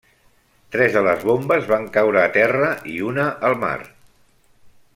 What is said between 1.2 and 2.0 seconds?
bombes van